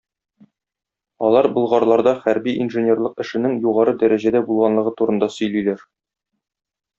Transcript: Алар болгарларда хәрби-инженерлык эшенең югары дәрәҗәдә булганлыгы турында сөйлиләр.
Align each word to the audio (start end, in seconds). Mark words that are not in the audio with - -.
Алар 1.27 1.47
болгарларда 1.57 2.13
хәрби-инженерлык 2.23 3.21
эшенең 3.25 3.53
югары 3.67 3.93
дәрәҗәдә 4.05 4.43
булганлыгы 4.49 4.95
турында 5.03 5.31
сөйлиләр. 5.37 5.87